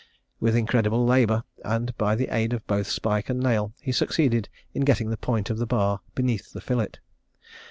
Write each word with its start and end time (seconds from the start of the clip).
With 0.39 0.55
incredible 0.55 1.05
labour, 1.05 1.43
and 1.63 1.95
by 1.95 2.15
the 2.15 2.33
aid 2.33 2.53
of 2.53 2.65
both 2.65 2.87
spike 2.87 3.29
and 3.29 3.39
nail, 3.39 3.71
he 3.83 3.91
succeeded 3.91 4.49
in 4.73 4.83
getting 4.83 5.11
the 5.11 5.15
point 5.15 5.51
of 5.51 5.59
the 5.59 5.67
bar 5.67 6.01
beneath 6.15 6.53
the 6.53 6.59
fillet. 6.61 6.93